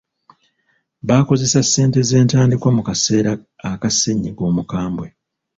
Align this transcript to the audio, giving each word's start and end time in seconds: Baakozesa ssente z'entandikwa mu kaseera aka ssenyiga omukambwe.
Baakozesa 1.07 1.61
ssente 1.65 1.99
z'entandikwa 2.09 2.69
mu 2.77 2.81
kaseera 2.87 3.31
aka 3.71 3.89
ssenyiga 3.93 4.43
omukambwe. 4.49 5.07